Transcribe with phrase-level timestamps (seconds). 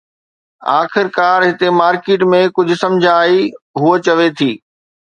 [0.77, 3.41] آخرڪار هتي مارڪيٽ ۾ ڪجهه سمجھ آهي،
[3.85, 4.51] هوء چوي ٿي